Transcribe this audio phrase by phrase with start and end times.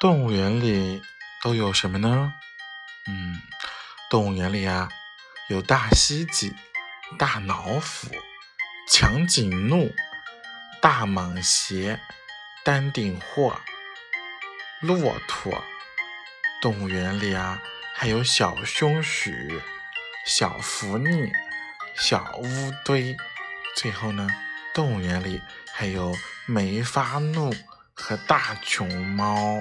[0.00, 1.02] 动物园里
[1.42, 2.32] 都有什么呢？
[3.08, 3.40] 嗯，
[4.08, 4.88] 动物园里啊，
[5.48, 6.54] 有大蜥蜴、
[7.18, 8.08] 大老虎、
[8.88, 9.92] 长颈鹿、
[10.80, 11.98] 大蟒蛇、
[12.64, 13.60] 丹顶鹤、
[14.80, 15.64] 骆驼。
[16.62, 17.60] 动物园里啊，
[17.96, 19.32] 还有小松鼠、
[20.24, 21.32] 小狐狸、
[21.96, 23.16] 小乌龟。
[23.74, 24.28] 最后呢，
[24.72, 25.42] 动物园里
[25.72, 26.14] 还有
[26.46, 27.52] 梅花鹿
[27.94, 29.60] 和大熊猫。